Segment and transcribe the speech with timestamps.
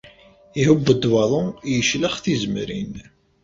[0.59, 2.93] Ihubb-d waḍu, yeclex tizemrin.